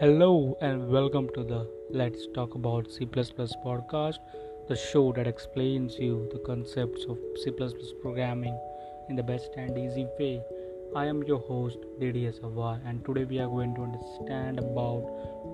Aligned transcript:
Hello 0.00 0.58
and 0.60 0.88
welcome 0.88 1.28
to 1.34 1.44
the 1.44 1.70
Let's 1.88 2.26
Talk 2.34 2.56
About 2.56 2.90
C 2.90 3.06
podcast, 3.06 4.18
the 4.66 4.74
show 4.74 5.12
that 5.12 5.28
explains 5.28 5.96
you 6.00 6.28
the 6.32 6.40
concepts 6.40 7.04
of 7.08 7.16
C 7.44 7.52
programming 8.02 8.58
in 9.08 9.14
the 9.14 9.22
best 9.22 9.50
and 9.56 9.78
easy 9.78 10.08
way. 10.18 10.42
I 10.96 11.06
am 11.06 11.22
your 11.22 11.38
host 11.38 11.78
DDS 12.00 12.42
Avar 12.42 12.80
and 12.84 13.04
today 13.04 13.24
we 13.24 13.38
are 13.38 13.46
going 13.46 13.76
to 13.76 13.82
understand 13.82 14.58
about 14.58 15.04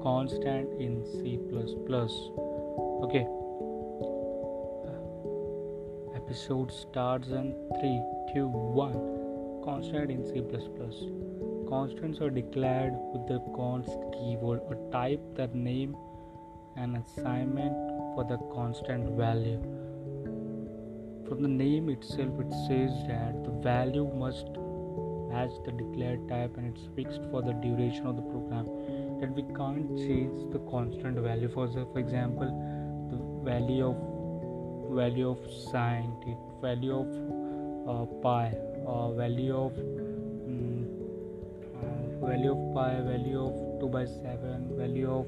constant 0.02 0.80
in 0.80 1.04
C++. 1.04 1.38
Okay. 3.04 3.26
Uh, 4.88 6.16
episode 6.16 6.72
starts 6.72 7.28
in 7.28 7.54
3 7.78 8.02
2 8.34 8.48
1 8.48 9.62
constant 9.66 10.10
in 10.10 10.24
C++ 10.24 10.40
Constants 11.70 12.20
are 12.20 12.30
declared 12.30 12.94
with 13.12 13.28
the 13.28 13.38
const 13.54 13.96
keyword, 14.12 14.60
a 14.72 14.90
type 14.90 15.22
that 15.36 15.54
name 15.54 15.94
an 16.76 16.96
assignment 16.96 17.76
for 18.14 18.24
the 18.28 18.38
constant 18.52 19.08
value. 19.16 19.60
From 21.28 21.42
the 21.42 21.48
name 21.48 21.88
itself, 21.88 22.40
it 22.40 22.50
says 22.66 22.90
that 23.06 23.44
the 23.44 23.52
value 23.62 24.10
must 24.16 24.46
match 25.30 25.52
the 25.64 25.70
declared 25.70 26.28
type 26.28 26.56
and 26.56 26.76
it's 26.76 26.88
fixed 26.96 27.20
for 27.30 27.40
the 27.40 27.52
duration 27.52 28.04
of 28.08 28.16
the 28.16 28.22
program. 28.22 28.66
That 29.20 29.32
we 29.32 29.44
can't 29.54 29.96
change 29.96 30.52
the 30.52 30.58
constant 30.70 31.18
value. 31.18 31.48
For 31.48 31.68
for 31.68 32.00
example, 32.00 32.50
the 33.10 33.48
value 33.48 33.86
of 33.86 34.96
value 34.96 35.30
of 35.30 35.38
sine, 35.70 36.16
value 36.60 36.96
of 36.98 37.08
uh, 37.88 38.06
pi, 38.22 38.54
uh, 38.84 39.12
value 39.12 39.56
of 39.56 39.72
value 42.30 42.52
of 42.52 42.74
pi 42.74 42.90
value 43.12 43.40
of 43.44 43.54
2 43.80 43.88
by 43.94 44.04
7 44.04 44.76
value 44.80 45.10
of 45.20 45.26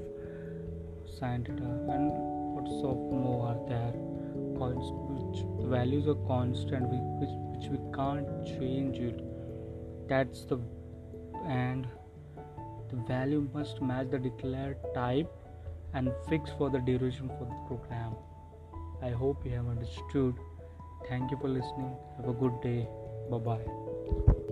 sine 1.18 1.44
theta 1.48 1.70
and 1.94 2.12
lots 2.56 2.76
of 2.90 2.98
more 3.22 3.46
are 3.48 3.60
there. 3.68 3.94
Const- 4.58 5.00
which 5.16 5.40
values 5.70 6.06
are 6.12 6.20
constant 6.28 6.88
which, 6.92 7.34
which 7.54 7.66
we 7.72 7.80
can't 7.96 8.28
change 8.46 8.98
it. 8.98 9.20
That's 10.08 10.44
the 10.44 10.58
and 11.46 11.86
the 12.90 12.96
value 13.08 13.48
must 13.54 13.82
match 13.82 14.10
the 14.10 14.18
declared 14.18 14.76
type 14.94 15.30
and 15.94 16.12
fix 16.28 16.50
for 16.58 16.70
the 16.70 16.78
duration 16.78 17.28
for 17.28 17.44
the 17.52 17.58
program. 17.66 18.14
I 19.02 19.10
hope 19.10 19.44
you 19.44 19.52
have 19.52 19.66
understood. 19.66 20.34
Thank 21.08 21.30
you 21.30 21.38
for 21.40 21.48
listening. 21.48 21.94
Have 22.16 22.28
a 22.28 22.32
good 22.32 22.60
day. 22.60 22.88
Bye 23.30 23.38
bye 23.38 24.51